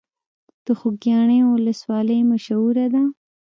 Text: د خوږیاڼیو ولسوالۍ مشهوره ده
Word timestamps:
د 0.65 0.67
خوږیاڼیو 0.79 1.47
ولسوالۍ 1.55 2.19
مشهوره 2.31 2.85
ده 2.93 3.03